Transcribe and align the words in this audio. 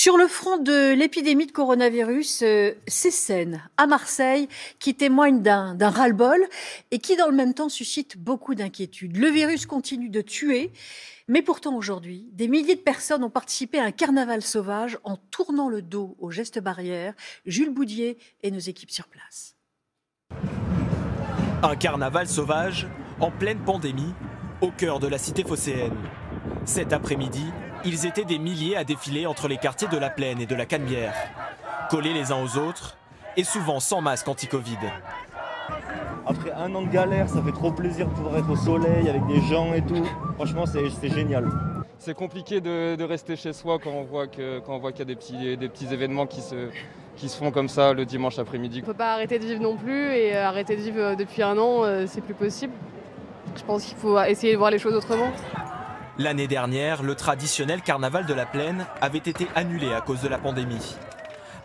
Sur 0.00 0.16
le 0.16 0.28
front 0.28 0.56
de 0.56 0.94
l'épidémie 0.94 1.44
de 1.44 1.52
coronavirus, 1.52 2.40
euh, 2.40 2.72
ces 2.86 3.10
scènes 3.10 3.62
à 3.76 3.86
Marseille 3.86 4.48
qui 4.78 4.94
témoignent 4.94 5.42
d'un 5.42 5.76
ras-le-bol 5.90 6.42
et 6.90 7.00
qui 7.00 7.16
dans 7.16 7.26
le 7.26 7.36
même 7.36 7.52
temps 7.52 7.68
suscitent 7.68 8.16
beaucoup 8.16 8.54
d'inquiétudes. 8.54 9.18
Le 9.18 9.28
virus 9.28 9.66
continue 9.66 10.08
de 10.08 10.22
tuer, 10.22 10.72
mais 11.28 11.42
pourtant 11.42 11.76
aujourd'hui, 11.76 12.30
des 12.32 12.48
milliers 12.48 12.76
de 12.76 12.80
personnes 12.80 13.22
ont 13.22 13.28
participé 13.28 13.78
à 13.78 13.84
un 13.84 13.90
carnaval 13.90 14.40
sauvage 14.40 14.98
en 15.04 15.18
tournant 15.18 15.68
le 15.68 15.82
dos 15.82 16.16
aux 16.18 16.30
gestes 16.30 16.60
barrières. 16.60 17.12
Jules 17.44 17.68
Boudier 17.68 18.16
et 18.42 18.50
nos 18.50 18.58
équipes 18.58 18.90
sur 18.90 19.06
place. 19.06 19.54
Un 21.62 21.76
carnaval 21.76 22.26
sauvage 22.26 22.88
en 23.20 23.30
pleine 23.30 23.62
pandémie 23.62 24.14
au 24.62 24.70
cœur 24.70 24.98
de 24.98 25.08
la 25.08 25.18
cité 25.18 25.44
phocéenne. 25.44 25.92
Cet 26.64 26.94
après-midi, 26.94 27.44
ils 27.84 28.06
étaient 28.06 28.24
des 28.24 28.38
milliers 28.38 28.76
à 28.76 28.84
défiler 28.84 29.26
entre 29.26 29.48
les 29.48 29.56
quartiers 29.56 29.88
de 29.88 29.96
la 29.96 30.10
Plaine 30.10 30.40
et 30.40 30.46
de 30.46 30.54
la 30.54 30.66
Canebière, 30.66 31.14
collés 31.90 32.12
les 32.12 32.32
uns 32.32 32.42
aux 32.42 32.58
autres 32.58 32.96
et 33.36 33.44
souvent 33.44 33.80
sans 33.80 34.00
masque 34.00 34.28
anti-Covid. 34.28 34.78
Après 36.26 36.52
un 36.52 36.74
an 36.74 36.82
de 36.82 36.88
galère, 36.88 37.28
ça 37.28 37.42
fait 37.42 37.52
trop 37.52 37.72
plaisir 37.72 38.06
de 38.06 38.12
pouvoir 38.12 38.36
être 38.36 38.50
au 38.50 38.56
soleil 38.56 39.08
avec 39.08 39.26
des 39.26 39.40
gens 39.42 39.72
et 39.72 39.82
tout. 39.82 40.04
Franchement, 40.36 40.64
c'est 40.66 41.10
génial. 41.10 41.48
C'est 41.98 42.14
compliqué 42.14 42.60
de, 42.60 43.02
rester 43.02 43.36
chez 43.36 43.52
soi 43.52 43.78
quand 43.78 43.90
on 43.90 44.04
voit 44.04 44.26
qu'il 44.26 44.42
y 44.44 45.02
a 45.02 45.04
des 45.04 45.16
petits, 45.16 45.56
des 45.56 45.68
petits 45.68 45.92
événements 45.92 46.26
qui 46.26 46.40
se, 46.40 46.70
qui 47.20 47.28
se 47.28 47.36
font 47.36 47.50
comme 47.50 47.68
ça 47.68 47.92
le 47.92 48.04
dimanche 48.06 48.38
après-midi. 48.38 48.78
On 48.78 48.86
ne 48.86 48.92
peut 48.92 48.94
pas 48.94 49.12
arrêter 49.12 49.38
de 49.38 49.44
vivre 49.44 49.60
non 49.60 49.76
plus 49.76 50.12
et 50.12 50.34
euh, 50.34 50.46
arrêter 50.46 50.76
de 50.76 50.80
vivre 50.80 51.00
euh, 51.00 51.14
depuis 51.14 51.42
un 51.42 51.58
an, 51.58 51.84
euh, 51.84 52.04
c'est 52.06 52.22
plus 52.22 52.34
possible. 52.34 52.72
Je 53.56 53.62
pense 53.62 53.84
qu'il 53.84 53.96
faut 53.96 54.18
essayer 54.20 54.54
de 54.54 54.58
voir 54.58 54.70
les 54.70 54.78
choses 54.78 54.94
autrement. 54.94 55.28
L'année 56.20 56.48
dernière, 56.48 57.02
le 57.02 57.14
traditionnel 57.14 57.80
carnaval 57.80 58.26
de 58.26 58.34
la 58.34 58.44
plaine 58.44 58.84
avait 59.00 59.16
été 59.16 59.48
annulé 59.54 59.94
à 59.94 60.02
cause 60.02 60.20
de 60.20 60.28
la 60.28 60.36
pandémie. 60.36 60.94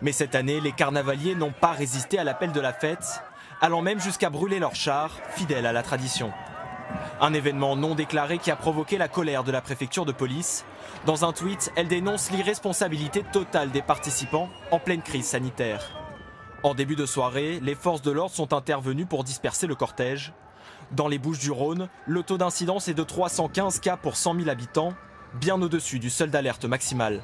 Mais 0.00 0.12
cette 0.12 0.34
année, 0.34 0.62
les 0.62 0.72
carnavaliers 0.72 1.34
n'ont 1.34 1.52
pas 1.52 1.72
résisté 1.72 2.18
à 2.18 2.24
l'appel 2.24 2.52
de 2.52 2.60
la 2.60 2.72
fête, 2.72 3.20
allant 3.60 3.82
même 3.82 4.00
jusqu'à 4.00 4.30
brûler 4.30 4.58
leurs 4.58 4.74
chars, 4.74 5.20
fidèles 5.28 5.66
à 5.66 5.74
la 5.74 5.82
tradition. 5.82 6.32
Un 7.20 7.34
événement 7.34 7.76
non 7.76 7.94
déclaré 7.94 8.38
qui 8.38 8.50
a 8.50 8.56
provoqué 8.56 8.96
la 8.96 9.08
colère 9.08 9.44
de 9.44 9.52
la 9.52 9.60
préfecture 9.60 10.06
de 10.06 10.12
police. 10.12 10.64
Dans 11.04 11.26
un 11.26 11.34
tweet, 11.34 11.70
elle 11.76 11.88
dénonce 11.88 12.30
l'irresponsabilité 12.30 13.24
totale 13.24 13.72
des 13.72 13.82
participants 13.82 14.48
en 14.70 14.78
pleine 14.78 15.02
crise 15.02 15.26
sanitaire. 15.26 16.00
En 16.62 16.72
début 16.72 16.96
de 16.96 17.04
soirée, 17.04 17.60
les 17.60 17.74
forces 17.74 18.00
de 18.00 18.10
l'ordre 18.10 18.34
sont 18.34 18.54
intervenues 18.54 19.04
pour 19.04 19.22
disperser 19.22 19.66
le 19.66 19.74
cortège. 19.74 20.32
Dans 20.92 21.08
les 21.08 21.18
Bouches 21.18 21.40
du 21.40 21.50
Rhône, 21.50 21.88
le 22.06 22.22
taux 22.22 22.38
d'incidence 22.38 22.88
est 22.88 22.94
de 22.94 23.02
315 23.02 23.80
cas 23.80 23.96
pour 23.96 24.16
100 24.16 24.36
000 24.36 24.48
habitants, 24.48 24.94
bien 25.34 25.60
au-dessus 25.60 25.98
du 25.98 26.10
seuil 26.10 26.30
d'alerte 26.30 26.64
maximal. 26.64 27.22